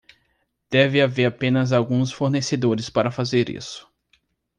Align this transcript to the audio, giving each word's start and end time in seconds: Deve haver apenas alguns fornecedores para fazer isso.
Deve 0.71 0.99
haver 1.03 1.27
apenas 1.27 1.71
alguns 1.71 2.11
fornecedores 2.11 2.89
para 2.89 3.11
fazer 3.11 3.51
isso. 3.51 3.87